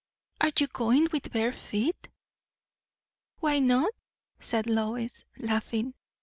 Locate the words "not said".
3.59-4.65